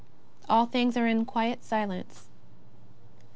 All 0.49 0.65
things 0.65 0.97
are 0.97 1.05
in 1.05 1.25
quiet 1.25 1.63
silence. 1.63 2.25